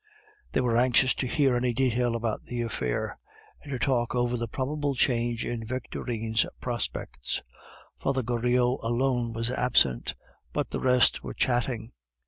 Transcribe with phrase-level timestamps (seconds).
[0.53, 3.19] They were anxious to hear any detail about the affair,
[3.61, 7.43] and to talk over the probable change in Victorine's prospects.
[7.99, 10.15] Father Goriot alone was absent,
[10.53, 11.91] but the rest were chatting.